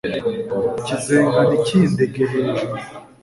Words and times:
ikizenga 0.81 1.39
ntikindenge 1.47 2.21
hejuru 2.31 2.75